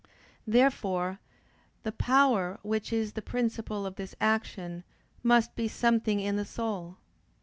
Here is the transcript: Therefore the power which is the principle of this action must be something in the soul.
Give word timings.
Therefore 0.47 1.19
the 1.83 1.91
power 1.91 2.57
which 2.63 2.91
is 2.91 3.13
the 3.13 3.21
principle 3.21 3.85
of 3.85 3.97
this 3.97 4.15
action 4.19 4.83
must 5.21 5.55
be 5.55 5.67
something 5.67 6.19
in 6.19 6.37
the 6.37 6.43
soul. 6.43 6.97